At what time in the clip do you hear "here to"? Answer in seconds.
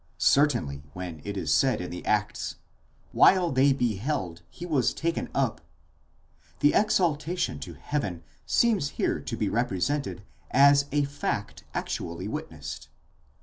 8.89-9.37